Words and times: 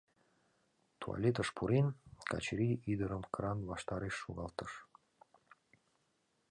Туалетыш 0.99 1.49
пурен, 1.55 1.87
Качырий 2.29 2.75
ӱдырым 2.91 3.23
кран 3.33 3.59
ваштареш 3.69 4.15
шогалтыш. 4.21 4.71